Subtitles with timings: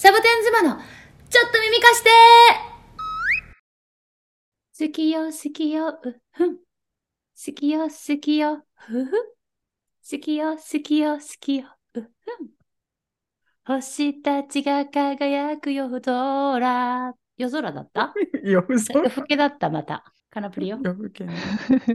[0.00, 0.76] サボテン妻の
[1.28, 2.10] ちょっと耳貸して
[4.78, 6.56] 好きよ好きよ、うふん。
[6.56, 9.10] 好きよ好きよ、ふふ。
[10.08, 12.08] 好きよ好きよ好きよ、うふん。
[13.66, 17.14] 星たちが輝く夜空。
[17.36, 18.14] 夜空だった？
[18.44, 19.00] 夜空？
[19.00, 20.04] 夜更けだった、また。
[20.30, 20.78] カナプリよ。
[20.80, 21.34] 夜更けね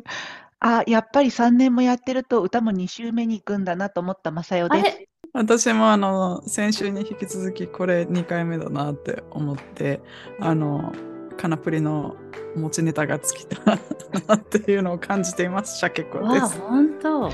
[0.60, 5.13] あ、やっぱり3年もやってると歌も2週目に行くんだなと思ったマサヨです。
[5.34, 10.02] 私もあの先週に引き続きこれ2回目だなって思って
[10.40, 10.94] あの
[11.38, 12.16] カナプリの
[12.56, 17.32] 持ちネタが尽きたなっていうのを感じていますシャケ子ですほんと。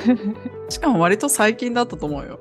[0.68, 2.38] しかも割と最近だったと思うよ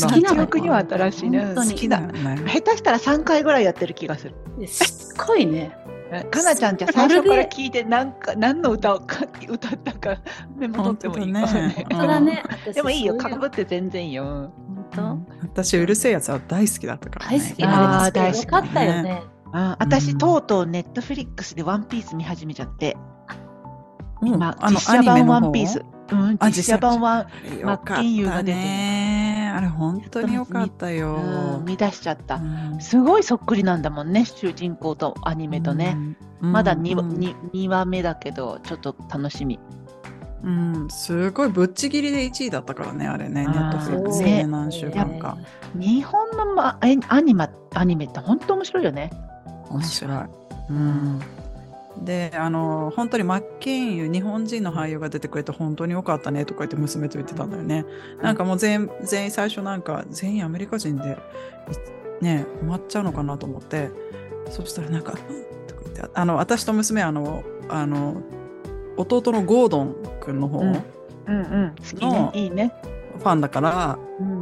[0.00, 1.44] 好きなの記憶には新しいね。
[1.46, 2.00] 本当に好きだ。
[2.00, 4.66] ね下手したら3回ぐらいやってる気がする。
[4.66, 5.76] しつこいね。
[6.10, 10.20] かなちゃんじゃ最初から聞いて何か何の歌をか歌ったか
[10.56, 11.32] メモ取ってもいい。
[11.32, 11.86] かね。
[11.90, 12.42] 本当だね。
[12.74, 14.52] でもいいよ、かかぶって全然いいよ。
[14.96, 17.64] 本私うるせえやつは大好きだったから、ね、大好き。
[17.64, 18.42] あーあれ大好き。
[18.42, 19.22] よかったよね。
[19.52, 20.18] あ私、うん。
[20.18, 22.96] とうとうネットフリックスでワンピース見始めちゃって、
[24.20, 24.28] うん。
[24.28, 25.84] 今、あの実写版ワンピーアス。
[26.12, 27.00] うん、あ実写版。
[27.00, 28.58] は、ニメの方真剣佑が出てる。
[28.58, 28.99] よかったね
[29.50, 31.16] あれ本当によかったよ、
[31.58, 32.36] うん、見出しちゃった。
[32.36, 35.94] うんすごいそっくりなんだもんね、主人公とアニメとね。
[35.96, 39.60] うんまだ 2, うんに二話目だけど、ちょっと楽しみ。
[40.42, 45.36] うん、すごいぶっちぎりで1位だったからね、あれね、ネットフリックスでね何週間か。
[45.74, 49.10] 日本の、ま、えアニマアニメって本当面白いよね。
[49.68, 50.18] 面白い。
[50.70, 51.20] うん、
[52.02, 57.84] で、あの、本当にマッケンユー、日本人の俳優が出てくれて本当に良かったねとか言って娘と言ってたんだよね。
[58.22, 61.18] なんかもう全全員最初なんか全員アメリカ人で、
[62.20, 63.90] いね、埋まっちゃうのかなと思って、
[64.50, 65.18] そしたらなんか、うん
[65.66, 68.22] とか言って、あの、私と娘はあの、あの、
[68.96, 70.82] 弟のゴードン君の方、うんうん
[71.26, 72.32] うん、好きねの。
[72.34, 72.74] いいね。
[73.18, 74.39] ファンだから、うん、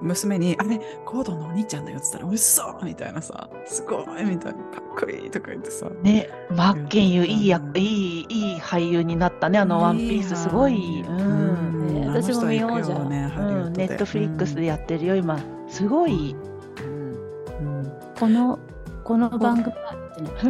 [0.00, 4.24] 娘に、あれ、ゴードンのお兄ちゃんだよって言ったら、うっそみたいなさ、すごい！
[4.24, 5.30] みたいな、かっこいい！
[5.30, 5.86] とか言ってさ。
[6.02, 11.02] ね、マッケンユー、うんいいや、いい、いい俳優になったね、あのワンピース、すごい。
[11.02, 11.10] う。
[11.10, 11.88] うん。
[11.88, 13.08] んね私も見ようじゃん。
[13.08, 15.38] ね、うん、ネットフリックスでやってるよ、今。
[15.68, 16.34] すごい。
[16.82, 17.14] うん。
[17.14, 17.92] うん。
[18.18, 18.58] この、
[19.04, 19.74] この番組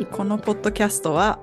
[0.06, 1.38] このポッドキャストは、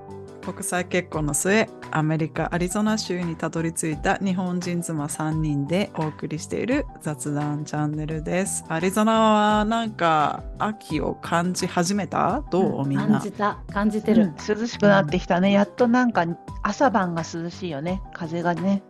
[0.50, 8.64] 国際結婚の末、アメリカ・アリゾナ州にたどり着いた日本人妻3人でお送りしている雑談チャンネルです。
[8.68, 9.20] アリゾナ
[9.58, 12.42] はなんか秋を感じ始めた？
[12.50, 13.30] どう、みんな感じ。
[13.30, 14.34] た、感じてるうん。
[14.58, 15.52] 涼しくなってきたね。
[15.52, 16.24] やっとなんか
[16.62, 18.00] 朝晩が涼しいよね。
[18.14, 18.82] 風がね。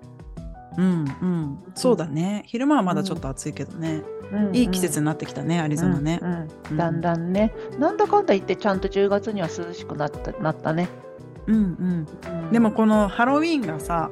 [0.77, 0.85] うん
[1.21, 1.59] うん。
[1.75, 2.45] そうだね。
[2.47, 4.05] 昼間はまだちょっと暑いけどね。
[4.31, 6.25] うんいい季節になってきたね、アリゾナねう。
[6.25, 7.53] んうんうんだんだんね。
[7.81, 10.89] なんだかんだ言ってちゃんと10月には涼しくなったなったね。
[11.49, 12.07] うんうん。
[12.45, 14.11] うんでも、このハロウィンがさ、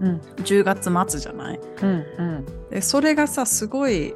[0.00, 1.60] うん10月末じゃない？
[1.82, 2.44] うんうん。
[2.70, 4.14] でそれがさすごい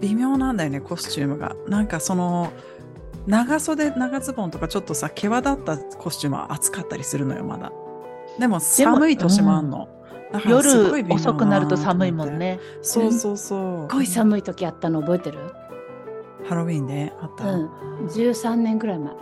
[0.00, 2.52] 微妙なんだよねコスチュームがなんかその
[3.26, 7.72] 長袖長ズボンとかちょっとさ毛羽立ったコスチュームは暑かったりするのよまだ
[8.38, 9.88] でも寒い年もあんの、
[10.46, 12.58] 夜遅くなるとと寒いもんね。
[12.80, 15.38] そうそうそうすごい寒い時あったの覚えてる？
[16.48, 17.70] ハロウィンであった、うん。
[18.06, 19.12] 13年ぐらい前。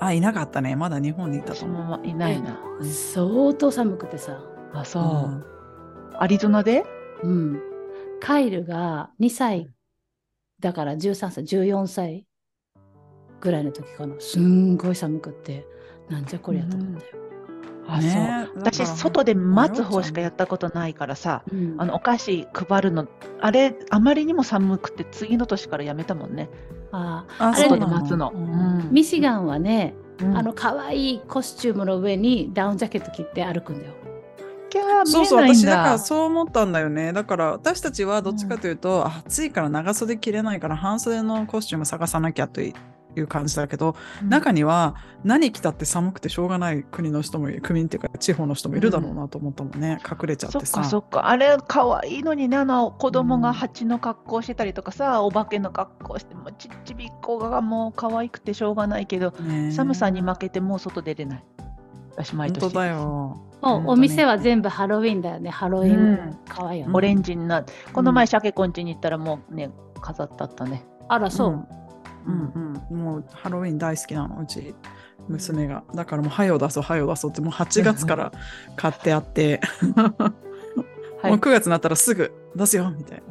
[0.00, 2.60] あいなかったねまだ日本にいたと私思うもいないな。
[2.82, 4.40] 相当寒くてさ。
[4.72, 6.16] あ、そう。
[6.18, 6.84] アリゾナで？
[7.22, 7.60] うん。
[8.20, 9.70] カイルが2歳、
[10.60, 12.26] だから13歳、14歳
[13.40, 14.14] ぐらいの時かな。
[14.18, 15.66] すんごい寒くって、
[16.08, 17.22] なんじゃこりゃと思ったよ。
[17.86, 18.62] あ、ねそう。
[18.64, 23.06] 私、外で待つ方しかやったことないからさ、うんあの、お菓子配るの、
[23.40, 26.50] あれ、あまりにも寒くて、次の年からやめたもんね。
[26.92, 28.32] ああれ外でそうな待つの。
[28.34, 33.92] うんうんミシガンはね、うんあの可愛いコスチュームの上にダウンジャケット着て歩くんだよ。
[35.04, 35.98] そうそう、私だからだ。
[35.98, 37.12] そう思ったんだよね。
[37.12, 42.60] だから私たちはどっちかというと、暑いから長袖着れないから半袖のコスチューム探さなきゃと
[43.18, 49.98] いう感じだけど、中には何着たって寒くてしょうがない国の人もいる、国っていうか地方の人もいるだろうなと思ったもんね。
[50.04, 50.80] 隠れちゃっそってさ。
[50.80, 51.28] かそっか。
[51.28, 61.44] あれ、可愛いのにね、あの、子供が蜂の格好してたりとかさ、お化けの格好して、もうちっちびっこがもう可愛くてしょうがないけど、ね寒さに負けてもう外出れない。
[62.12, 62.60] 私、毎年。
[62.60, 63.44] 本当だよ。
[63.60, 65.50] もうお店は全部ハロウィンだよね。
[65.50, 66.92] ハロウィンうん可愛いよね。
[66.94, 69.70] オレンジになって、この前、シャケコンチに行ったらもうね、
[70.00, 70.84] 飾ってあったね。
[71.08, 71.50] あら、そう。
[71.50, 71.66] うん
[72.90, 74.74] うん、もうハロウィン大好きなのうち
[75.28, 78.32] 娘がだからもう「はよ出そうはよ出そう」ってもう8月から
[78.76, 79.60] 買ってあって、
[81.22, 83.22] は いもう9月になったらすぐ出すよみたい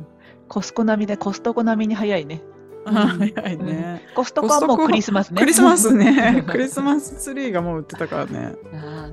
[0.48, 2.42] コスコ並みで、コストコ並みに早いね。
[2.86, 3.04] な。
[3.04, 4.02] うん早いね。
[4.16, 5.40] コストコはもうクリスマスね。
[5.40, 6.44] クリスマスね。
[6.48, 8.56] クリスマスツリーがもう売ってたからね。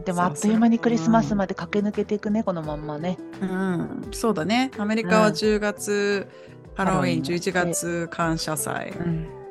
[0.04, 3.18] でもあっという間にクリスマスまで駆け抜けていくね、このまんまね。
[3.40, 4.70] うん、そうだね。
[4.78, 6.28] アメリカはうん10月
[6.74, 9.43] ハロウィン、ハロウィン11月感謝祭、うん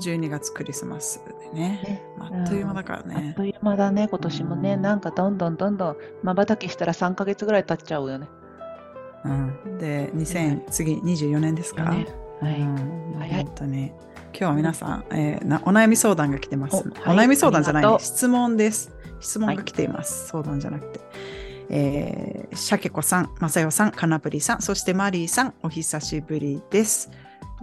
[0.00, 1.20] 12月クリスマス
[1.52, 1.80] でね。
[1.82, 3.34] ねあっという間だからあっね。
[3.36, 4.76] という間だね、今年もね。
[4.76, 8.28] なんかどんどんどんどん、まばたきしたら3ヶ月ぐらい経っちゃうよね。
[9.24, 12.06] うん、で、2000、次24年ですか、ね
[12.40, 12.60] はい。
[12.60, 13.86] うん、早い本当に。
[13.86, 16.76] 今日は皆さん、えーなお悩み相談が来てます。
[16.76, 18.92] おお,、はい悩み相談じゃないね質問です。
[19.20, 20.28] 質問が来ています。
[20.28, 21.00] 相談じゃなくて。
[21.70, 27.10] えー、シャケコさん、マサヨさん、カナプリさん、そしてマリーさん、お久しぶりです。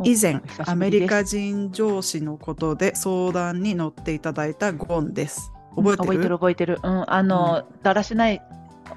[0.01, 5.51] お以前アメリカ人上司のことで相談に乗っていただいたゴンです。
[5.75, 6.80] 覚えてる,、覚えてる覚えてる。
[6.83, 8.42] うん、あの、だらしない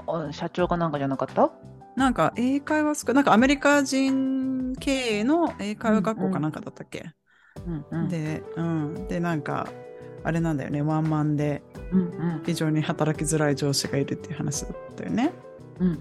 [0.07, 1.51] お社長かなんかじゃなかった？
[1.97, 7.13] なんか英会話スクなんかアメリカ人経営の英会話学校かなんかだったっけ、
[7.65, 8.09] うんうん。
[8.09, 9.07] で、うん。
[9.07, 9.69] で、なんか、
[10.25, 11.63] あれなんだよね、ワンマンで
[11.93, 15.33] うんうん非常に働きづらい上司がいるっていう話だったよね。
[15.79, 15.99] うん。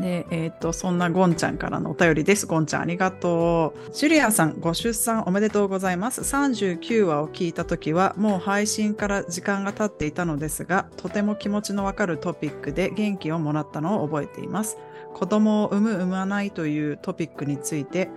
[0.00, 2.46] で、えっ、と、そんなゴンちゃんからのお便りです。
[2.46, 3.94] ゴンちゃんありがとう。
[3.94, 6.22] シュリアさん、ご出産おめでとうございます。
[6.22, 14.78] 39話を聞いたときは、もう配信から時間が経っていたのですが、とても気持ちのわかるトピックで元気をもらったのを覚えています。
[15.14, 18.08] 子供を産む産まないというトピックについて、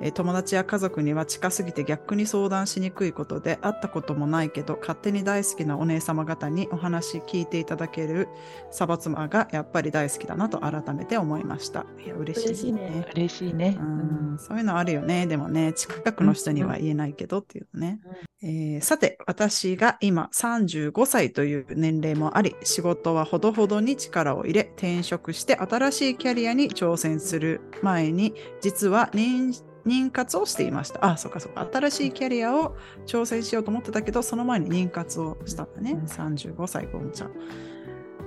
[0.00, 8.28] えー友達や家族には近すぎて逆に相談しにくいことで会ったこともないけど勝手に大好きなお姉様方にお話聞いていただける
[8.70, 11.86] サバ妻がやっぱり大好きだなと改めて思いました。
[12.04, 13.06] いや嬉しいね。
[13.14, 13.76] 嬉しいね。
[13.78, 15.26] うんそういうのあるよね。
[15.26, 18.00] でもね、近くの人には言えないけどっていうね。
[18.42, 29.52] えーさて、私が今35歳という年齢もあり、仕事はほどほどに力を入れ、転職して新しいキャリアに挑戦する前に、実は妊
[29.86, 31.04] 妊活をしていました。
[31.04, 31.66] あ、そうかそうか。
[31.72, 32.76] 新しいキャリアを
[33.06, 35.92] 挑戦しようと思ってたけど、その前に妊活をしたんだね。
[35.92, 37.30] うん35歳、ゴンちゃん。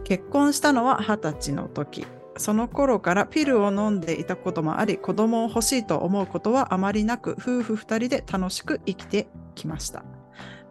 [0.03, 2.05] 結婚したのは20歳の時。
[2.37, 10.03] その頃からピルを飲んでいたこともあり、子供を欲しいと思うことはあまりなく、夫婦二人で楽しく生きてきました。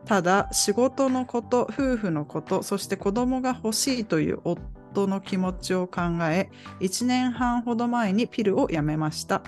[0.04, 6.48] ただ、仕事のこと、夫婦のこと、そして子供が欲しいという夫の気持ちを考え、
[6.80, 9.42] 1年半ほど前にピルをやめました。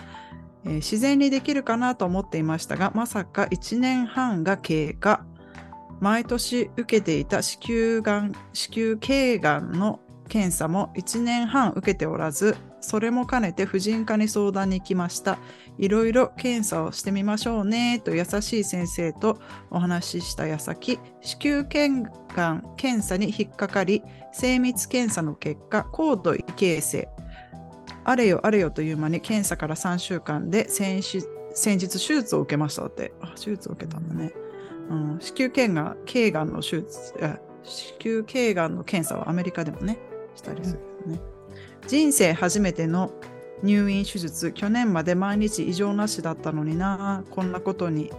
[0.65, 5.25] えー自然にできるかなと思っていましたが、まさか1年半が経過。
[6.01, 15.39] 毎年受けていた子宮がん、子宮頸がんの検査も1年半受けておらず、それも兼ねて婦人科に相談に来ました。
[15.79, 19.41] いろいろ検査をしてみましょうねと優しい先生と
[19.71, 24.03] お話しした矢先、子宮頸がん検査に引っかかり、
[24.33, 27.09] 精密検査の結果、高度異形成。
[28.09, 31.03] あれよあれよという間に検査から3週間で先
[31.55, 33.13] 先日手術を受けましたって。
[33.21, 34.33] あ、手術を受けたんだね。
[34.89, 37.13] うん、子宮頸がん、頸がんの手術、
[37.65, 39.99] 子宮頸がんの検査はアメリカでもね、
[40.35, 41.21] したりするよね。
[41.87, 43.13] 人生初めての
[43.63, 48.11] 入院手術、去年まで毎日異常なしだったのにな、こんなことに。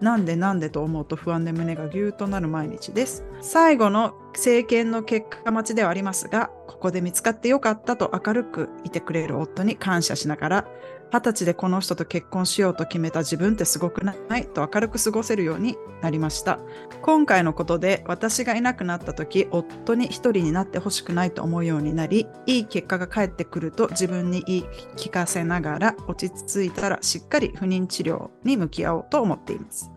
[0.00, 3.24] なんでなんでと思うと不安で胸がぎゅーとなる毎日です。
[3.42, 6.50] 最後の政権の結果待ちではありますが、
[6.84, 10.68] ここで見つかってよかったと明るくいてくれる夫に感謝しながら、
[11.10, 16.58] 二十歳でこの人と結婚しようと決めた自分ってすごくないと明るく過ごせるようになりました。
[17.00, 24.64] 今回のことで私がいなくなった時、夫に一人になってほしくないと思うようになり、いい結果が返ってくると自分に言い
[24.98, 29.93] 聞かせながら落ち着いたらしっかり不妊治療に向き合おうと思っています。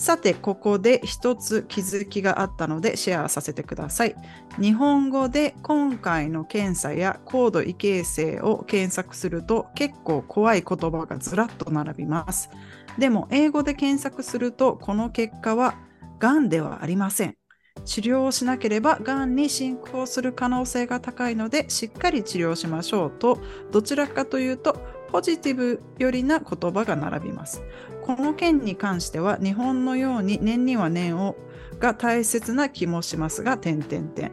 [0.00, 4.16] さて、ここで一つ気づきがあったのでシェアさせてください。
[4.58, 12.48] 日本語で今回の検査や高度異形成を検索すると結構怖い言葉がずらっと並びます。
[12.96, 15.74] でも英語で検索するとこの結果は
[16.18, 17.36] がんではありません。
[17.84, 23.38] 治療をしなければがんに進行する可能性が高いのでしっかり治療しましょうと
[23.70, 24.80] どちらかというと
[25.12, 27.62] ポジティブよりな言葉が並びます。
[28.02, 31.36] この件に関しては日本のように年には年を
[31.78, 34.32] が大切な気もしますが、点々点。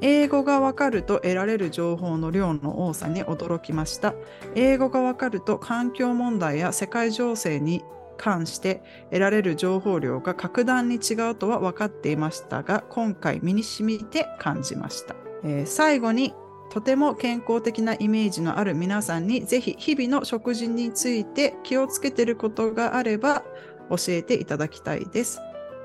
[0.00, 4.14] 英語がわかると得られる情報の量の多さに驚きました。
[4.54, 7.84] 英語がわかると環境問題や世界情勢に
[8.16, 15.14] 関して得られる情報量が格段に違うとは分かっていましたが、今回身に染みて感じました。
[15.44, 16.34] えー最後に
[16.72, 23.44] とても健康的なイメージのある皆さんにぜひ日々の食事について気をつけてることがあれば
[23.90, 25.38] 教えていただきたいです。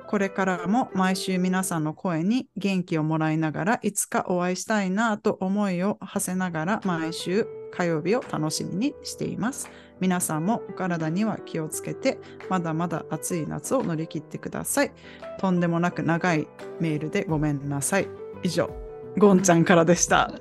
[0.07, 9.69] これからも毎週皆さんの声に元気をもらいながらいつかお会いしたいなと思いを馳せながら毎週火曜日を楽しみにしています。
[9.99, 12.17] 皆さんもお体には気をつけて
[12.49, 14.93] まだまだ暑い夏を乗り切ってください。
[15.37, 16.47] とんでもなく長い
[16.79, 18.07] メールでごめんなさい。
[18.41, 18.86] 以上、
[19.17, 20.31] ゴンちゃんからでした。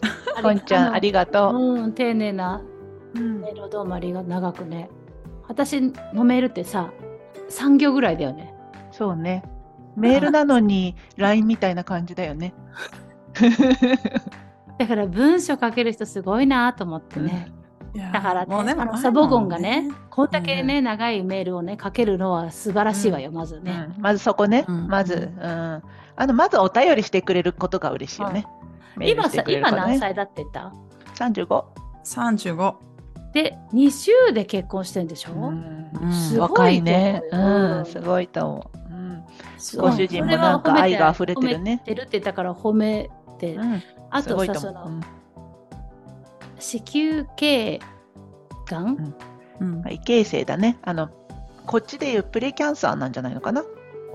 [0.43, 1.55] こんちゃん、ありがとう。
[1.55, 2.63] うん、丁寧な。
[3.15, 3.41] うん。
[3.41, 4.91] メールをどうもありが長くね。
[5.49, 5.81] 私
[6.13, 6.93] のメールってさ
[7.51, 8.55] 3行ぐらいだよね。
[8.93, 9.45] そうね。
[9.97, 12.55] メールなのに LINE みたいな感じだよね。
[14.79, 17.51] だから文章書ける人すごいなと思ってね、
[17.95, 19.91] いやだからねもうねあの前サボゴンがもね。
[20.11, 24.03] こんだけね、長いメールをね書けるのは素晴らしいわよ、まずね、うん。
[24.03, 24.89] まずそこね、うん。
[24.89, 25.83] まず、うん、
[26.17, 28.47] あのまずお便りしてくれることが嬉しいよね。
[28.97, 30.73] メールして今さ今何歳だって言った
[31.15, 31.65] ?35。
[32.05, 32.75] 35。
[33.33, 37.23] で2週で結婚してんでしょ、うんうんすごい若いね。
[37.31, 38.79] うん、すごいと思う。
[38.91, 39.25] うん
[39.59, 45.03] すご主人もなんか愛が溢れてるね褒めてるって言ったから褒めて、うん、あすごいとさそのと思う。
[46.59, 47.81] 子宮頸
[48.67, 49.15] がん、
[49.61, 50.79] うんうん、異形成だね。
[50.83, 51.11] あの、
[51.67, 53.65] こっちでいうプレキャンサーなんじゃないのかな？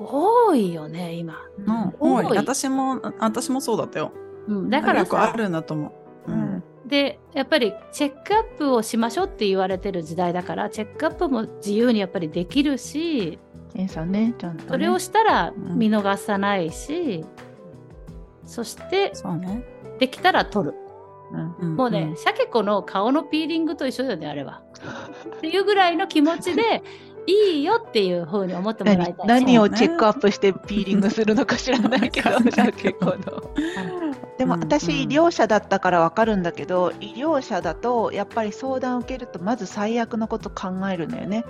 [0.09, 2.37] 多いよね今、うん多い。
[2.37, 4.11] 私も私もそうだったよ。
[4.47, 5.93] うん、だからよくあさるんだと思
[6.27, 6.31] う。
[6.31, 6.39] ううん。
[6.57, 6.63] ん。
[6.85, 13.39] でやっぱりチェックアップをしましょうって言われてる時代だからチェックアップも自由にやっぱりできるし
[13.73, 14.69] 検査ね、ちゃんと、ね。
[14.69, 15.77] それをしたらん。
[15.77, 17.25] 見逃さないし、
[18.45, 19.63] そしてそうね。
[19.99, 20.75] できたら取る。
[21.61, 21.73] うん。
[21.73, 21.75] ん。
[21.75, 24.61] もうね、シャケ子の顔のピーリングと一緒だよねあれは。
[25.37, 26.83] っていうぐらいの気持ちで
[27.27, 29.27] いいよっていう風に思ってもらい何たい。
[29.27, 32.29] 何をチェックアップしてピーリングするのか知らないけど。
[34.37, 41.45] でもうん私、医療者だったから分かるんだけど、医療者だとやっぱり相談を受けるとまず最悪のこと考えるんだよね。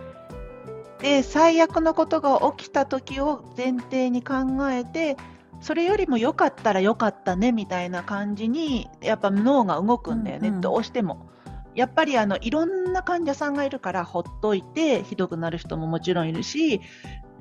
[1.02, 4.36] で最悪のことが起きた時を前提に考
[4.70, 5.18] えて
[5.60, 10.62] それよりも良かったら良かったねみたいな感じにやっぱ脳が動くんだよね、うんうん。
[10.62, 11.31] どうしても。
[11.76, 16.82] やっぱりあのいろんな患者さんがいるからほっといてひどくなる人ももちろんいるし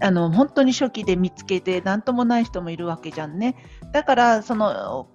[0.03, 3.57] あの本当に初期で見つけて何ともない人もいるわけじゃんね。
[3.93, 5.09] だからその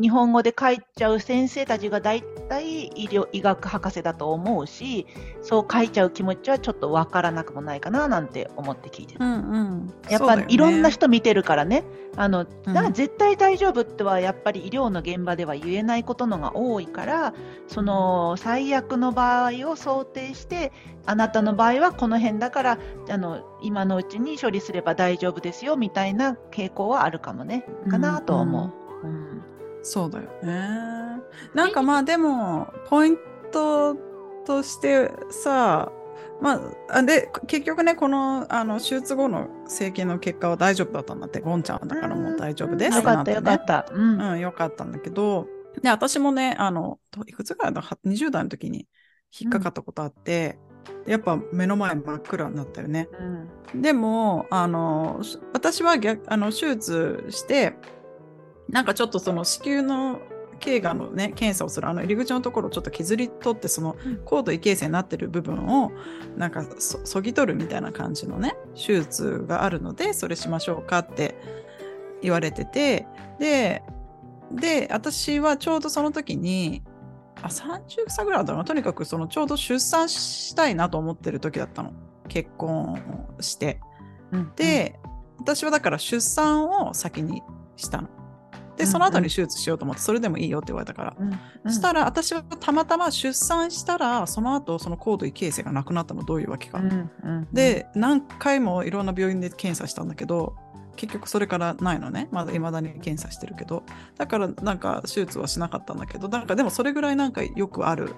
[0.00, 5.06] 日本語で書いちゃう先生たちが大体医療医学博士だと思うし
[5.42, 9.24] そう書いちゃう気持ちはちょっとわからなくもないかななんて思って聞いてる。
[9.24, 9.94] うんうん。
[10.10, 11.84] やっぱいろんな人見てるからね、
[12.16, 17.34] あのうんな絶対大丈夫ってはやっぱり医療の現場では言えないことのが多いから、
[17.68, 20.72] その最悪の場合を想定して、
[21.06, 22.78] あなたの場合はこの辺だから
[23.08, 29.06] あの今のうちに処理すれば大丈夫ですよみたいな傾向はあるかもね、かなと思う。
[29.06, 29.42] うん。
[29.82, 31.22] そうだよね。
[31.54, 33.18] なんかまあでも、ポイン
[33.52, 33.94] ト
[34.44, 35.92] としてさ、
[36.40, 36.60] まあ、
[36.98, 42.96] あで、結局ね、この、あの、手術後の整形の結果は大丈夫だったんだって、ゴンちゃんだからもう大丈夫です。
[42.96, 43.86] よかったよかっった。
[43.90, 44.20] うん。
[44.20, 45.46] うん、よかったんだけど、
[45.82, 48.86] で、私もね、あの、どいくつぐらいだ、は20代の時に
[49.38, 50.58] 引っかかったことあって、
[51.06, 53.08] やっぱ目の前真っ暗になったよね。
[53.18, 57.74] うんでも、あの、し私は逆、あの、手術して、
[58.68, 60.20] なんかちょっとその子宮の
[60.60, 65.92] 頸がんのね、検査をするあの入り口のところをちょっと削り取って、そのうん高度異形成になってる部分を、
[66.36, 71.36] なんかそ、そぎ取るみたいな感じのね、手術があるので、それしましょうかって
[72.22, 73.06] 言われてて、
[73.38, 73.82] で、
[74.52, 76.82] で、私はちょうどその時に、
[77.42, 78.64] あ、30歳ぐらいだったかな？
[78.64, 81.92] とにかくそのちょうど出産したいなと思ってる時だったの。
[82.28, 82.94] 結婚
[83.38, 83.80] をして。
[84.32, 84.98] うんで、
[85.38, 87.42] 私はだから出産を先に
[87.76, 88.08] したの。
[88.76, 91.16] で、うんその後に手術しようと思って、それでもいいよって言われたから。
[91.18, 91.32] うん
[91.64, 96.78] うんしたら、私はたまたま出産したら、その後、その高度異形成がなくなったの、どういうわけか。
[96.78, 100.54] うんうんで、何回もいろんな病院で検査したんだけど、
[100.96, 102.28] 結局それからないのね。
[102.30, 103.82] まだ未だに検査してるけど。
[104.16, 108.14] だからなんか手術はしなかったんだけど、なんかでもそれぐらいなんかよくある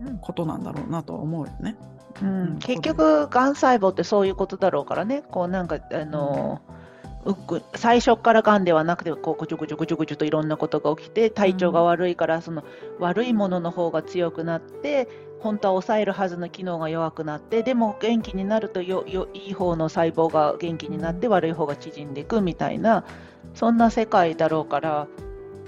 [0.00, 0.18] うん。
[0.18, 1.76] ことなんだろうなとは思うよね。
[2.20, 2.28] うん。
[2.28, 2.58] うん。
[2.58, 6.60] 結局、がん細胞ってそういうことだろうからね、こうなんか、あの
[7.24, 12.62] うっく最初からがんではなくて、こうぐちゅぐちゅぐちゅぐちゅといろんなことが起きて、体調が悪いから、その
[13.00, 15.08] 悪いものの方が強くなって、
[15.40, 23.04] 本当は抑えるはずの機能が弱くなって、でも元気になるとよよいい方の細胞が元気になって、悪い方が縮んでいくみたいな、
[23.54, 25.06] そんな世界だろうから、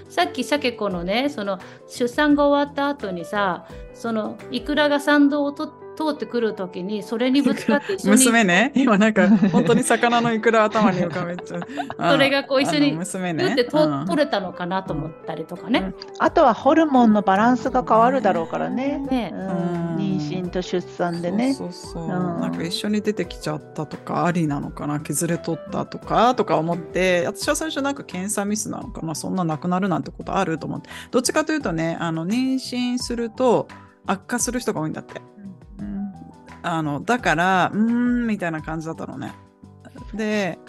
[0.09, 11.61] さっきさけ子のねその出産が終わった後にさそのいくらが参道をと通ってくる時にそれにぶつかって一緒に娘ね、今なんか本当に魚のイクラ頭に浮かべちゃう。
[12.11, 13.43] それがこう一緒に娘ね。
[13.43, 14.05] グってと、うん。
[14.05, 15.93] 取れたのかなと思ったりとかね。
[16.19, 19.33] あとはホルモンのバランスが変わるだろうからね、ね。
[19.33, 19.83] うん。
[19.83, 21.53] うん妊娠と出産でね。
[21.53, 22.09] そうそうそう、うん。
[22.09, 25.01] なんか一緒に出てきちゃったとかありなのかな。
[25.01, 29.13] 削れ取ったとかとか思って私は最初なんか検査ミスなのかな。
[29.15, 30.89] そんななくなるなんてことあると思って。
[31.11, 33.67] どっちかというとねあの妊娠すると
[34.05, 35.21] 悪化する人が多いんだって。
[35.43, 35.48] うん
[36.61, 39.33] あのだからうーんみたいな感じだったのね。
[40.13, 40.59] で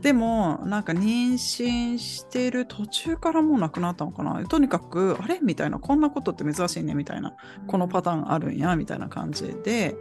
[0.00, 4.44] でもなんか妊娠してる途中からもうなくなったのかな。
[4.46, 5.38] とにかくあれ？
[5.40, 5.78] みたいな。
[5.78, 7.34] こんなことって珍しいねみたいな。
[7.66, 9.96] このパターンあるんやみたいな感じで。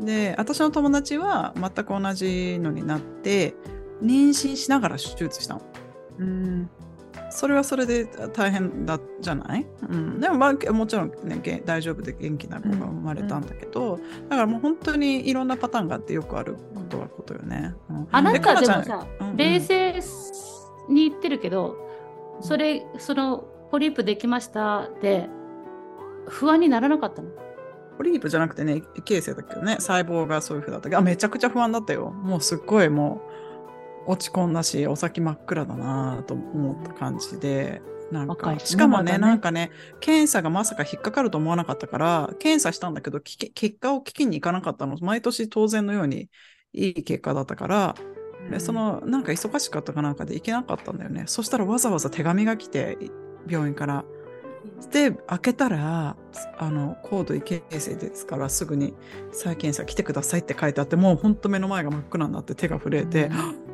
[0.00, 3.54] で私の友達は全く同じのになって
[4.02, 5.62] 妊娠しながら手術したの。
[6.18, 6.70] うん
[7.32, 13.98] それはそれで大変だじゃない、うん、でも、まあ、もちろん、ね、げ大丈夫で元気な子が生まれたんだけど、
[14.28, 17.74] だからもう本当にいろんなパターンがあってよくあることはことよね。
[17.90, 18.08] うん。
[18.12, 19.36] あなたでもさ、うんうん。
[19.36, 19.94] 冷静
[20.88, 21.76] に言ってるけど、
[22.40, 25.28] それ、その、ポリープできましたで、
[26.28, 27.30] 不安にならなかったの？
[27.96, 32.10] ポリープじゃなくてね、形成だけどね、細胞がそういうふうだったけど、あめちゃくちゃ不安だったよ。
[32.10, 33.31] もうすっごいもう
[34.06, 44.96] 落ち込んだし、お先真っ暗だなと思った感じで、なんか、しかもね、ねなんかね、検査がまさか引っかかると思わなかったから、検査したんだけど、き結果を聞きに行かなかったの。
[45.00, 46.28] 毎年当然のように
[46.72, 47.94] いい結果だったから、
[48.50, 51.24] でそのなんか忙しかったかなんかで行けなかったんだよね。
[51.26, 52.98] そしたらわざわざ手紙が来て、
[53.48, 54.04] 病院から。
[54.92, 56.16] で、開けたら、
[56.58, 58.94] あの、高度異形成ですから、すぐに
[59.32, 63.30] 再検査来てくださいって書いてあって、もうほんと目の前が真っ暗になって手が震えて、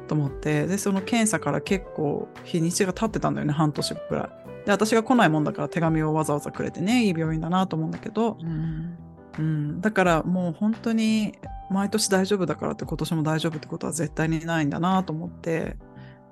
[0.08, 4.66] と思って、で、その検査から結構日にちが経ってたんだよね、半年くらい。
[4.66, 8.98] で、私が来ないもんだから手紙をわざわざくれてね、いい病院だなと思うんだけど、うん。
[9.38, 11.38] うん、だからもう本当に
[11.70, 15.76] 毎年大丈夫だからって今年も大丈夫ってことは絶対にないんだなと思って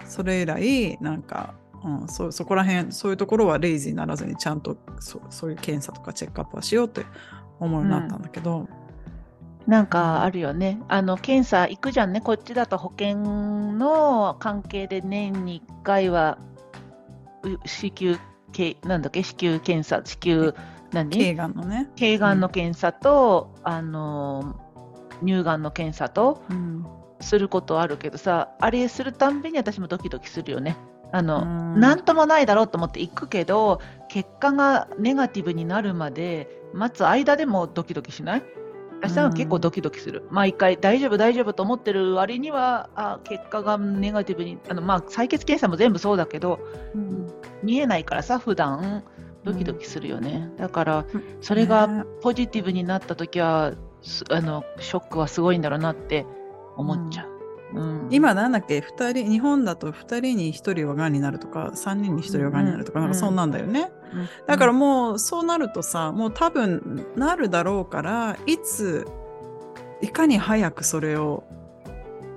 [0.04, 1.54] それ以来なんか、
[1.85, 7.06] うん、そそこら辺そういうところはレイジーにならずにちゃんとそそういう検査とかチェックアップはしようって
[7.61, 8.68] 思うようになったんだけど、
[9.67, 10.81] なんかあるよね。
[10.89, 12.21] あの検査行くじゃんね。
[12.21, 16.39] こっちだと保険の関係で年に1回は
[17.43, 18.19] う子宮
[18.53, 19.23] けなんだっけ？
[19.23, 20.03] 子宮検査。
[20.05, 20.55] 子宮
[20.93, 21.11] 何？
[21.11, 24.55] 頸がんのね、頸がんの検査と、あの
[25.21, 26.87] 乳がんの検査とうん。
[27.19, 30.77] することあるけどさあれするたんびに私もドキドキするよね。
[31.13, 31.81] あの、うん。
[31.81, 38.43] なんともないだろうと思って行くけど結果がネガティブになるまで待つ間でもドキドキしない
[39.00, 46.61] 私は結構ドキドキする、毎回大丈夫大丈夫と思ってる割にはあ結果がネガティブにあの、まあ、採血検査も全部そうだけど
[47.63, 49.04] 見えないからさ普段。
[49.45, 51.06] ドキドキするよね、だから
[51.41, 52.04] それがね。
[52.21, 56.26] ポジティブになった時はすあのショックはすごいんだろうなって
[56.76, 57.36] 思っちゃう。
[57.76, 58.08] うん。
[58.10, 58.80] 今なんだっけ？
[58.80, 63.91] 二人日本だと2人に1人はがんになるとか3人に1人はがんになるとか、うんなんかそんなんだよね。
[64.12, 64.28] うん。
[64.47, 69.06] だからもうそうなるとさもう多分なるだろうからいつ
[70.00, 71.45] いかに早くそれを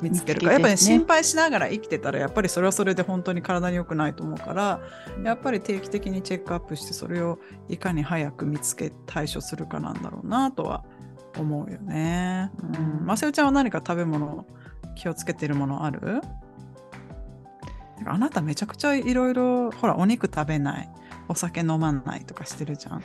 [0.01, 0.45] 見つけるか。
[0.45, 4.79] 見つけてやっぱり、ね、ね心配しながら生きてたらやっぱりそれはそれで本当に体に良くないと思うから
[5.23, 10.83] やっぱり定期的にチェックアップしてそれをいかに早く見つけ対処するかなんだろうなとは
[11.37, 12.51] 思うよね。
[12.99, 14.45] うん、まさよちゃんは何か食べ物
[14.99, 16.21] 気をつけてるものある？
[18.05, 20.89] あなためちゃくちゃいろいろほらお肉食べない。
[21.27, 23.03] お酒飲まないとかしてるじゃん。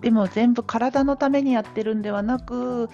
[0.00, 2.90] でも全部体のためにやってるんではなく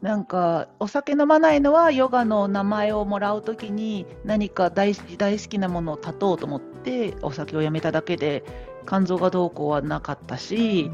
[0.00, 8.42] なんかお酒飲まないのはヨガの名前をもらうときに何か大大好きなものを断とうと思ってお酒をやめただけで
[8.88, 10.90] 肝臓がどうこうはなかったし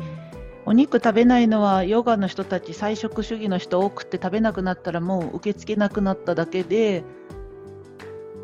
[0.67, 7.05] お肉食べないのはヨガの人たち菜食主義の人多くて食べなくなったらもう受け付けなくなっただけで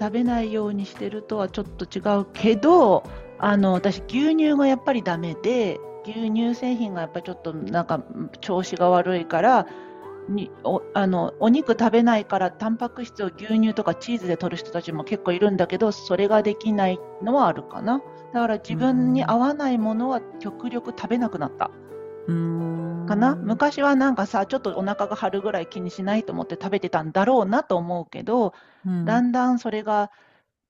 [0.00, 3.02] 食べないようにしてるとはちょっと違うけど
[3.38, 8.04] あの私牛乳がやっぱりダメで牛乳製品がやっぱりちょっとなんか
[8.40, 9.66] 調子が悪いから
[10.28, 18.00] におあのお肉食べないからタンパク質を牛乳とかチーズで取る人たちも結構いるんだけどそれができないのはあるかな。
[18.32, 21.66] だから自分に合わないものは極力食べなくなった。
[21.66, 21.91] うーん
[22.26, 23.34] かな？
[23.36, 28.54] 昔はなんかさちょっとお腹が張るぐらい気にしないと思って食べてたんだろうなと思うけど
[28.86, 29.04] うん。
[29.04, 30.10] だんだんそれが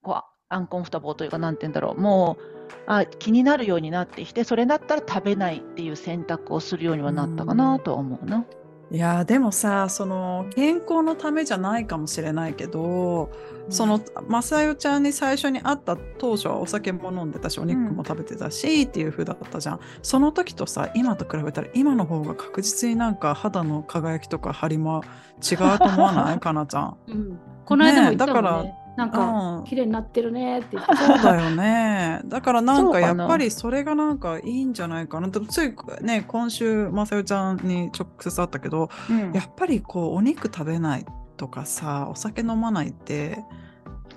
[0.02, 2.00] こうアンコンフォタボーというかなんて言うんだろう。
[2.00, 2.44] もう
[2.86, 8.44] あ気になるようになってきてそれだったら食べないっていう選択をするようにはなったかなとは思うな。
[8.92, 13.33] いやーでもさその健康のためじゃないかもしれないけど、
[13.70, 19.81] そのマサヨちゃんに最初に会った当初はお酒も飲んでたしお肉も食べてたし、っていう風だったじゃん。
[20.02, 25.02] その時とさ今と比べたら今の方が確実になんか肌の輝きとか張りも
[25.40, 26.38] 違うと思わない？
[26.40, 26.96] かなちゃん。
[27.09, 27.38] うん。
[27.64, 28.11] この間もね。
[28.11, 28.64] ねだから
[28.96, 30.96] なんか、うん綺麗になってるねって言って。
[30.96, 32.20] そうだよね。
[32.26, 35.28] だからなんかやっぱりそれがなんかいいんじゃないかな。
[35.31, 43.44] ついね、今週、まさよちゃんに直接会ったけど、うんやっぱりこう、お肉食べないとかさ、お酒飲まないって、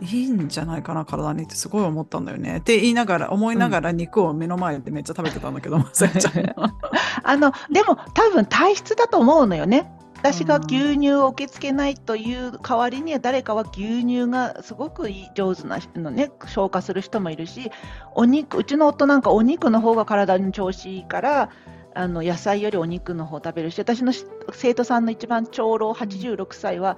[0.02, 2.58] いいんじゃないかな、体にってすごい思ったんだよね。
[2.58, 6.74] って言いながら、思いながら肉を目の前でめっちゃ食べてたんだけど、まさよちゃんは。
[7.24, 9.92] あのでも多分体質だと思うのよね。
[10.26, 17.70] 私がうん牛乳を受け付けないという代わりには誰かは牛乳がすごくいい上手なのね消化する人もいるし
[18.16, 21.52] お肉うちの夫なんかお肉の方が体に調子いいから
[21.94, 26.98] あの野菜よりお肉の方を食べるし私のし生徒さんの一番長老86歳は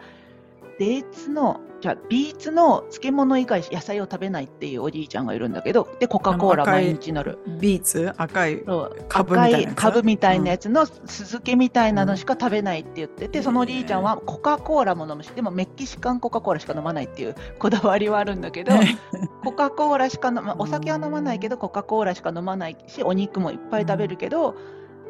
[0.79, 7.37] デーツのじゃあビーツの漬物以外野菜を食べないっていうおじいちゃんがいるんだけどでコカ・コーラ毎日乗る。
[7.59, 8.13] ビーツ？
[8.17, 9.05] 赤いそう。
[9.07, 18.73] 株みたいな株みたいなやつの酢漬けみたいなのしか食べないって言ってて、うんそのおじいちゃんはコカ・コーラも飲むしでもメキシカンコカ・コーラしか飲まないっていうこだわりはあるんだけど
[19.45, 24.55] コカ・コーラしか飲まお酒は飲まないけどコカ・コーラしか飲まないしお肉もいっぱい食べるけど、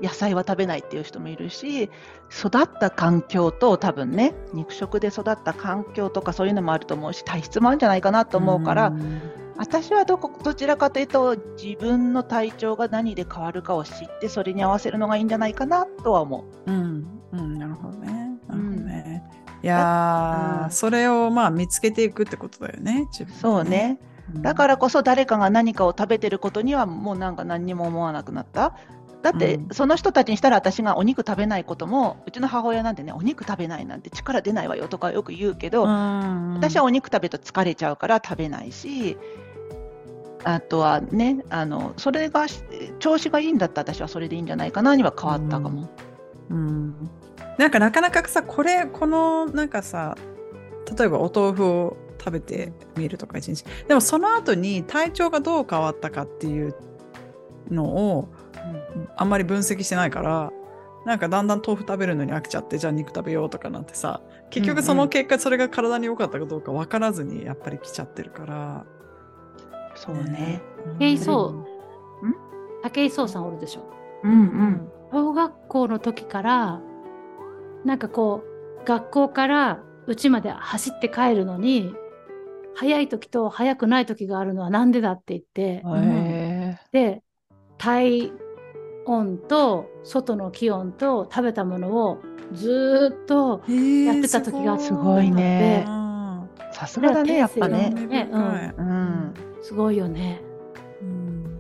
[0.02, 1.84] 野菜は食べないっていう人もいるし
[2.32, 9.22] 育った環境と多分ね肉食で育った環境とかそういうのもあると思うし体質もあるんじゃないかなと思うから、ん
[9.58, 16.72] 私はどこどちらかというと自分の体調が何で変わるかを知ってそれに合わせるのがいいんじゃないかなとは思う。
[16.72, 18.38] うん、うん、なるほどね。
[18.48, 19.24] なるほどね。
[19.64, 24.00] いうんやー、それをまあ見つけていくってことだよね、自分でそうね。
[24.36, 28.76] だからこそ誰かが何かを食べてることにはもうなんか何にも思わなくなった。
[29.32, 29.68] だってうん。
[29.72, 39.18] その人たちにしたら私がお肉食べないこともうちの母親なんてねお肉食べないなんて力出ないわよとかよく言うけど、うん、私はお肉食べると疲れちゃうから食べないし
[40.44, 42.64] あとはねあのそれがし
[43.00, 45.90] 調子がいいんだったら私はそれでいいんじゃないかなには変わったかも。
[46.50, 47.10] うん、
[47.58, 50.16] なんかなかなかさこれこのなんかさ
[50.98, 53.66] 例えばお豆腐を食べてみるとか一日。
[53.88, 56.76] でもその後に体調がどう変わったかっていう
[57.70, 58.30] のを
[59.16, 60.52] あんまり分析してないから
[61.06, 68.86] なんかだんだん豆腐食べるのに飽きちゃってじゃあ肉食べようとかなんてさ結局その結果それが体に良かったかどうか分からずにやっぱり来ちゃってるから。
[69.96, 70.62] そうね。
[71.00, 71.54] えいそ
[72.22, 72.36] ううん
[72.84, 73.82] 武井壮さんおるでしょ？
[74.24, 74.92] うんうん。
[75.12, 76.82] 小学校の時から
[77.84, 81.94] なんかこう学校から家まで走って帰るのに
[82.76, 87.24] 早い時と早くない時があるのはなんでだって言って、へで
[87.78, 88.32] 体
[89.08, 92.20] 温と外の気温と食べたものを
[92.54, 95.86] ずーっとやってた時があってすごいね
[96.72, 97.92] さすがだね、やっぱね。
[97.92, 99.34] 興味深いうん。
[99.64, 100.42] すごいよね。
[101.02, 101.60] うん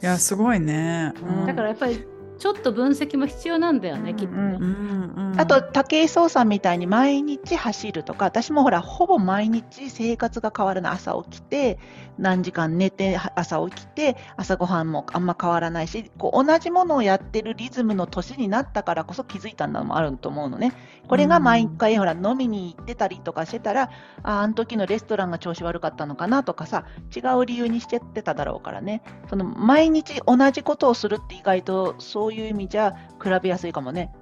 [0.00, 1.12] いやすごいね。
[1.20, 2.06] うんだからやっぱり
[2.38, 4.56] ちょっと分析も必要なんだよね、うんきっとね。
[4.60, 10.90] うんうんあと、武井壮さんみたいに毎日走るとか、私もほら、ほぼ毎日生活が変わるの。
[10.90, 11.78] 朝起きて、
[12.18, 20.72] 何時間寝て、は朝起きて、朝ごはんもあんま変わらないし、こう同じものをやってるリズムの年になったからこそ気づいたのもあると思うのね。
[21.06, 23.90] これが毎回、ほら、飲みに行ってたりとかしてたら、
[24.24, 29.02] あ、あの時のレストランが調子悪かったのかなとかさ、違う理由にしてってただろうからね。
[29.30, 34.12] その毎日同じことをするって意外とそういう意味じゃ比べやすいかもね。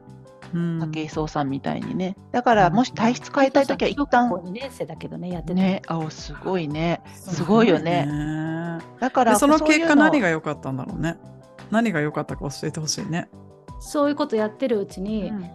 [0.55, 2.17] うん武井壮さんみたいにね。
[2.31, 5.55] だから、もし体質変えたいときは一旦小学校2年生だけどね、やってた。
[5.55, 7.03] ね、あ、すごいね。
[7.15, 8.07] すごいよね。
[8.07, 11.19] ねだから、でそのういう結果何が良かったんだろうね。
[11.71, 13.29] 何が良かったか教えてほしいね。
[13.81, 15.51] そういうことやってるうちに、うん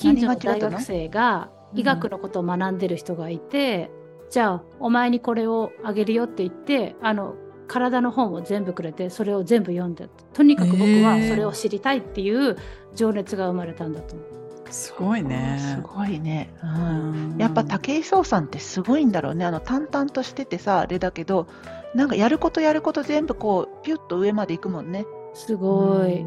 [0.00, 3.90] 近所の大学生が医学のことを学んでる人がいて、
[4.30, 7.34] じゃあお前にこれをあげるよって言ってあの
[7.70, 12.56] 体の本を全部くれてそれを全部読んでとにかく僕はそれを知りたいっていう
[12.96, 14.40] 情熱が生まれたんだと思う。
[14.72, 15.58] すごいね。
[15.76, 16.52] すごいね。
[16.62, 16.66] う。
[16.66, 19.44] うんんやっぱ武井壮さんってすごいんだろうね。
[19.44, 21.48] あの淡々としててさ、あれだけど、
[21.94, 25.06] なんかやることやること全部こう、ピュッと上まで行くもんね。
[25.34, 26.20] すごい。
[26.20, 26.26] う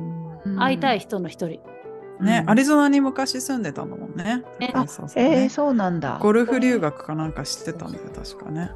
[0.49, 0.99] ん会いたい。
[0.99, 1.61] 人の一人。
[2.19, 4.43] ね、うんアリゾナに昔住んでたんだもんね。
[4.59, 6.19] ねそうそうそうねえー、そうなんだ。
[6.21, 8.71] ゴルフ留学かなんかしてたんだよ、確かね。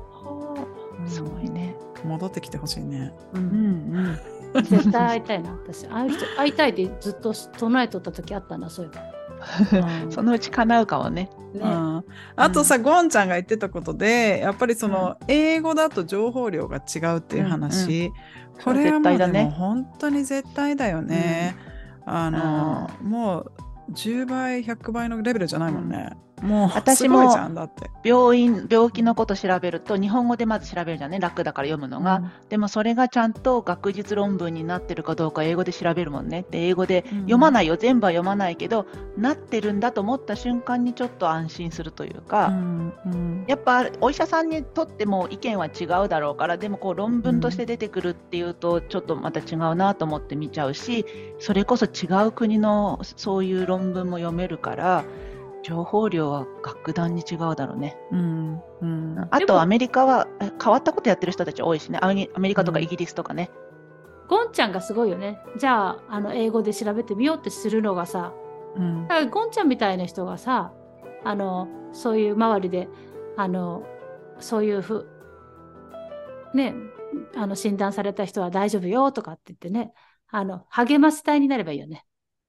[1.05, 1.76] すごいね。
[2.07, 3.13] 戻ってきてほしいね。
[3.33, 3.95] ううんん
[4.53, 4.63] うん。
[4.63, 9.17] 絶対会いたいな私ああいう人会いたいってずっと唱えとった時あったなそういえば。
[10.03, 11.29] うんそのうち叶うかもね。
[11.53, 18.11] ねうんあとさ、ゴンちゃんが言ってたことでやっぱりその、英語だと情報量が違うっていう話、
[18.63, 21.55] これはもう絶対だねでも本当に絶対だよね。
[22.05, 23.51] あの、もう
[23.91, 26.11] 10倍100倍のレベルじゃないもんね。
[26.41, 27.23] もう私も。
[28.03, 31.19] 病院、病気のこと調べると、日本語でまず調べるじゃんね？
[31.19, 32.31] 楽だから読むのが。
[32.49, 36.45] でもそれがちゃんと学術論文になってるかどうか英語で調べるもんね。
[36.49, 37.75] で、英語で読まないよ。
[37.75, 38.85] 全部は読まないけど、
[39.17, 51.05] なってるんだと思った瞬間にちょっと安心するというか、うんうんやっぱお医者さんにとっても意見は違うだろうから、でもこう論文として出てくるっていうと、ちょっとまた違うなと思って見ちゃうし、
[51.39, 55.05] それこそ違う国のそういう論文も読めるから、
[55.67, 57.97] 情報量は格段に違うだろうね。
[58.13, 63.51] うんうんあとアメリカはえ変わったことやってる人たち多いしね、アメリカとかうんイギリスとかね。
[64.29, 65.39] ゴンちゃんがすごいよね。
[65.57, 68.31] じゃああの英語で調べてみようってするのがさ
[68.77, 70.71] うんだからゴンちゃんみたいな人がさ
[71.25, 72.87] あのそういう周りで
[73.35, 73.83] あの
[74.39, 75.05] そういうふ
[76.53, 76.75] ね
[77.35, 79.91] あの診断された人は大丈夫よとかって言ってね
[80.29, 82.05] あの、励まし隊になればいいよね。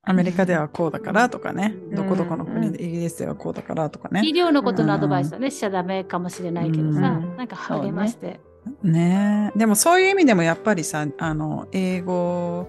[0.08, 1.94] アメリカではこうだからとかね、うん。
[1.94, 4.22] どこどこの国で、イギリスではこうだからとかね。
[4.24, 7.36] 医療のことのアドバイスはね、しちゃダメかもしれないけどさ、うん。
[7.36, 8.40] なんか励まして。
[8.82, 9.52] ね。
[9.54, 12.68] えでもそういう意味でもやっぱりさあの英語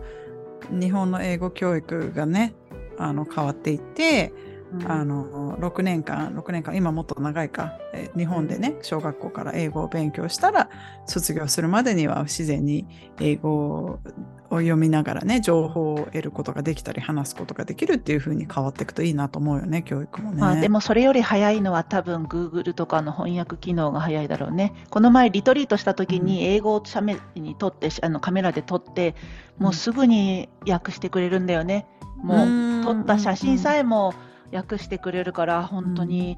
[0.70, 2.56] 日本の英語教育がね
[2.98, 4.34] あの変わっていって、
[4.86, 10.70] あの6年間6年間今もっと長いかえ日本でね小学校から英語を勉強したら
[11.06, 12.86] 卒業するまでには自然に
[13.20, 14.00] 英語
[14.50, 20.42] を読みながらね情報を得ることができたり話すことができるっていう風に変わっていくといいなと思うよね教育もね。
[20.42, 24.74] まあ、でもそれより早いのは多分 Google とかの翻訳機能が早いだろうね。
[24.90, 29.16] この前リトリートした時に英語を写メに撮ってあのカメラで撮って
[29.58, 31.86] もうすぐに訳してくれるんだよね。
[32.18, 32.46] も
[32.82, 34.14] う撮った写真さえも
[34.52, 36.38] 訳してくれるから本当に。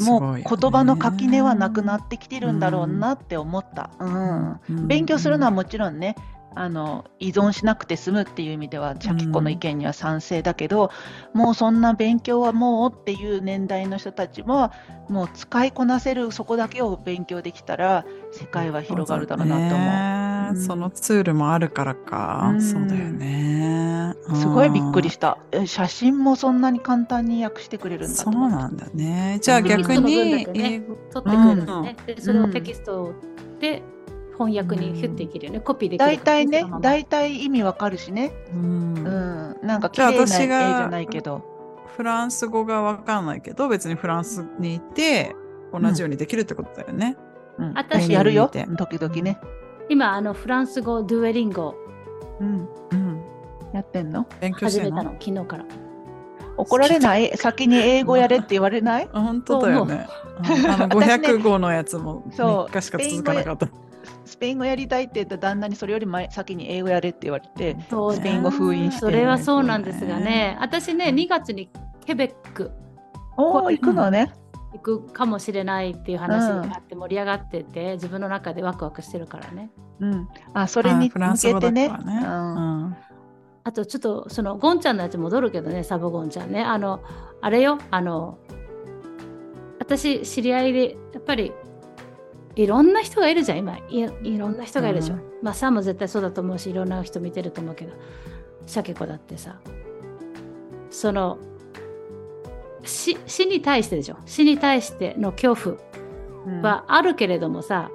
[0.00, 3.90] もう言葉の垣根はなくなってきてるんだろうなって思った。
[3.98, 6.14] うん、勉強するのはもちろんね
[6.54, 10.90] あの依存しなくて済むっていう意味ではシャキ子の意見には賛成だけど、
[11.32, 14.70] もうそんな勉強はもうっていう年代の人たちも
[15.08, 20.54] もう使いこなせるそこだけを勉強できたら世界は広がるだろうなと思う。
[20.54, 24.14] ね、そのツールもあるからか、うん、そうだよね。
[24.34, 25.38] すごいびっくりした。
[25.66, 29.38] 写真もそんなに簡単に訳してくれるんだそうなんだね。
[29.40, 30.80] じゃあ逆に、ね、取って
[31.20, 32.20] くれるのね、うん、で。
[32.20, 33.14] それをテキスト
[33.60, 33.82] で
[34.38, 35.60] 翻訳にヒュッていけるよね。
[35.60, 36.06] コピーできる。
[36.06, 38.32] 大体ね、大体意味わかるしね。
[38.52, 38.94] うん。
[38.98, 41.42] うん、なんか綺麗な絵じゃないけど。
[41.96, 45.34] フランス語がわかんないけど、別にフランスにいて
[45.72, 47.16] 同じようにできるってことだよね。
[47.58, 47.72] うん。
[47.74, 48.48] 私やるよ。
[48.48, 49.40] 時々ね。
[49.88, 51.74] 今、あの、フランス語、ドゥエリンゴ。
[52.40, 52.68] うん。
[52.92, 53.22] うん。
[53.72, 54.26] やってんの？
[54.40, 55.64] 勉強して始めたの、昨日から。
[56.56, 57.34] 怒られない？
[57.36, 59.08] 先に英語やれって言われない？
[59.12, 60.06] 本当だよね。
[60.38, 63.68] あの500語のやつも3日しか続かなかった。
[64.28, 69.00] スペイン語やりたいって言った旦那にそれより前先に英語やれって言われて、スペイン語封印して。
[69.00, 71.70] それはそうなんですがね、私ね、2月に
[72.04, 72.70] ケベック。
[73.36, 74.32] おお、行くのね。
[74.74, 79.70] 行くかもしれないっていう話があって盛り上がってて、自分の中でワクワクしてるからね。
[80.00, 81.90] うん、あそれに向けてね。
[83.68, 87.02] あとちょっとそのゴンちゃんのやつ戻るけどねサボゴンちゃんねあの
[87.42, 88.38] あれよあの
[89.78, 91.52] 私知り合いでやっぱり
[92.58, 93.76] いろんな人がいるじゃん今。
[93.88, 97.92] いいろんな人がいるでしょ、うん、まあさんも絶対そうだと思うしいろんな人見てると思うけど。
[98.66, 99.60] シャケ子だってさ。
[100.90, 101.38] その
[102.82, 104.16] 死死に対してでしょ。
[104.26, 107.92] 死に対しての恐怖はあるけれどもさ、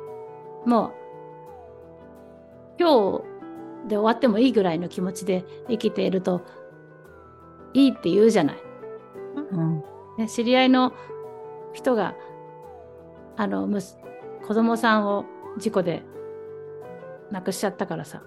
[0.63, 0.91] うん、もう
[2.79, 3.21] 今
[3.83, 6.41] 日で終わってもいいぐらいの気持ちで生きていると
[7.73, 8.57] いいって言うじゃない。
[9.51, 9.83] うん。
[10.17, 10.93] ね、知り合いの
[11.73, 12.15] 人が
[13.35, 13.67] あの
[14.47, 15.25] 子供さんを
[15.57, 16.03] 事故で
[17.31, 18.21] 亡くしちゃったからさ。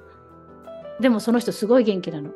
[1.00, 2.30] でもその人すごい元気なの。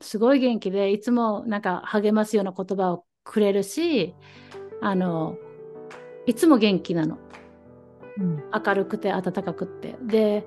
[0.00, 4.14] すごい元気でいつもなんか励ますような言葉をくれるし
[4.80, 5.36] あの
[6.24, 7.18] いつも元気なの。
[8.18, 9.96] うん、明るくて温かくって。
[10.02, 10.46] で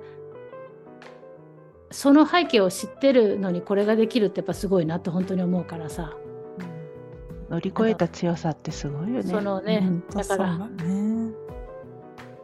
[1.92, 6.18] その背景を知ってるのにこれができるってやっぱすごいなって本当に思うからさ、
[6.58, 9.24] うん、乗り越えた強さってすごいよね。
[9.24, 10.68] そのね、だからね、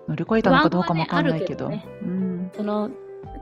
[0.09, 2.89] 乗り越えたのかどうかもわかんないけど、ねうん、その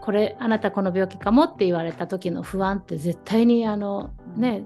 [0.02, 4.66] これあなたこの病気かもって言われた時の不安って絶対にあのね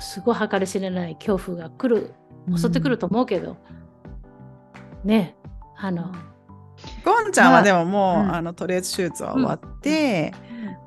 [0.00, 2.14] すごい計り知れない恐怖が来る
[2.56, 3.56] 襲ってくると思うけど、
[5.04, 5.36] うん、ね
[5.76, 6.12] あの、
[7.04, 10.32] ゴンちゃんはでももう、まあ、あのとりあえず手術は終わって、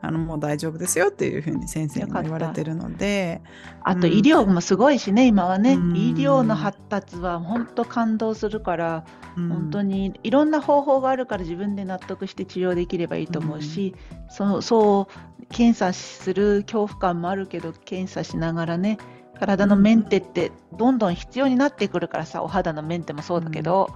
[0.02, 3.42] うん、あのもう大丈夫ですよっていうふうに先生に言われてるので
[3.84, 9.06] あと医療もすごいしね、今はね、うん、医療の発達は本当感動するから、
[9.38, 13.96] うん、本当にいろんな方法があるから自分で納得して治療できればいいと思うし、
[14.30, 18.98] そうそう検査する恐怖感もあるけど検査しながらね
[19.40, 23.90] 体のメンテってどんどん必要になってくるからさお肌のメンテもそうだけど。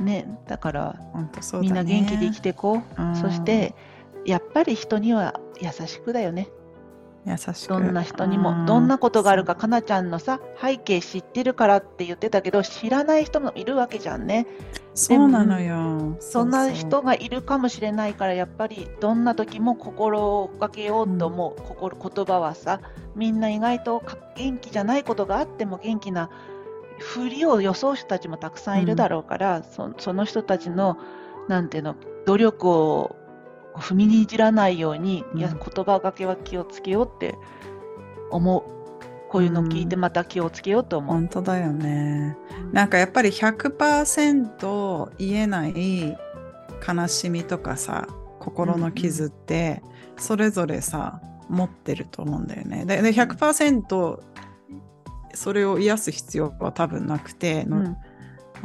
[0.00, 1.28] ね、だからだ、ね、
[1.60, 3.74] みんな元気で生きていこう、うん、そして
[4.24, 6.48] やっぱり人には優しくだよね。
[7.26, 7.68] 優しく。
[7.68, 8.66] どんな人にも。
[8.66, 14.46] どんなことがあるかかなちゃんのさ背景知ってるからって言ってたけど知らない人もいるわけじゃんね。
[14.94, 16.16] そうなのよ。
[16.20, 22.80] そんな人がいるかもしれないからやっぱりどんな時も心がけようと思う、うん、心言葉はさ
[23.16, 24.02] みんな意外と
[24.36, 26.30] 元気じゃないことがあっても元気な
[26.98, 30.98] ふりを装う人たちもたくさんいるだろうから、うん、そその人たちの
[31.48, 33.16] なんていうの努力を
[33.74, 37.36] 踏みにじらないように、うん、いや言葉がけは気をつけようって
[38.30, 38.74] 思う。
[39.30, 42.36] こういうのを聞いてまた気をつけようと思う、うん、本当だよね。
[42.70, 46.16] なんかやっぱり100%言えない
[46.86, 48.06] 悲しみとかさ
[48.38, 49.82] 心の傷って、
[50.16, 52.84] それぞれさ持ってると思うんだよね。
[52.84, 54.20] でで100%
[55.34, 57.96] それを癒す必要は多分なくて、のうん。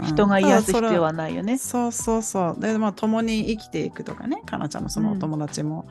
[0.06, 1.58] 人が癒す必要ははないよね。
[1.58, 2.62] そうそうそう。
[2.62, 5.88] で、まあ、共に生きていくとかね、かなちゃんのそのお友達も、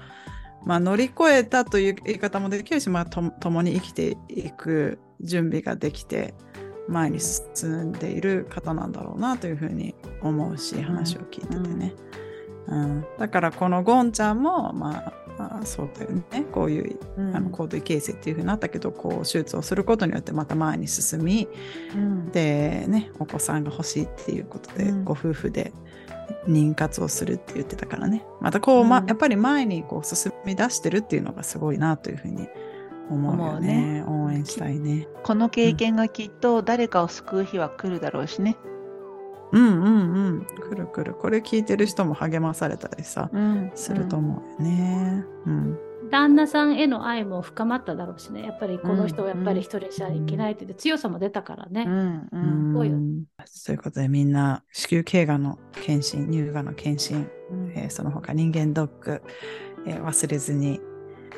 [0.64, 6.34] まあ、乗り越えたという言い方もできるし、まあ、と共に生きていく準備ができて、
[6.88, 11.94] 前に進んでいる方なんだろうなというふうに思うし、話を聞いててね。
[12.66, 13.06] うん。
[13.18, 15.27] だから、このゴンちゃんも、まあ、ま
[15.60, 16.24] あそうだよね。
[16.52, 17.36] こういううん。
[17.36, 21.48] あの行動形成っていうふうになったけど、こう手術をすることによってまた前に進み、
[21.94, 22.30] うん。
[22.30, 25.04] でねお子さんが欲しいっていうことで、うん。
[25.04, 25.72] ご夫婦で
[26.46, 28.24] 妊活をするって言ってたからね。
[28.40, 29.06] またこう、まうん。
[29.06, 32.48] やっぱり前にこう進み出してるっていうのがすごいなというふうに
[33.10, 34.04] 思うよね。
[34.06, 35.08] 応援したいね。
[35.22, 38.56] この経験がきっと誰かを救う日は来るだろうしね。
[39.52, 40.46] うんうんうん。
[40.60, 41.14] くるくる。
[41.14, 45.24] これ聞いてる人も励まされたりさうんすると思うよね。
[45.46, 45.78] うん。
[46.10, 48.42] 旦那さんへの愛も深まっただろうしね。
[48.42, 51.84] やっぱりこの人はやっぱり一人じゃいけないって言って強さも出たからね。
[51.86, 52.74] うんううんん。
[52.74, 52.98] ごいよ。
[53.66, 57.72] ということでみんな子宮頸がんの検診乳がんの検診うん。
[57.74, 59.22] えーその他人間ドック、
[59.86, 60.80] えー忘れずに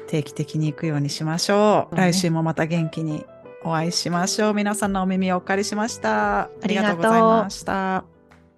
[0.09, 1.97] 定期的に行くようにしましょう。
[1.97, 2.13] そうね。
[2.13, 3.25] 来週もまた元気に
[3.63, 4.55] お会いしましょう。
[4.55, 6.43] 皆さんのお耳をお借りしました。
[6.43, 8.05] ありがとうございました。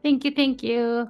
[0.05, 1.09] Thank you, thank you.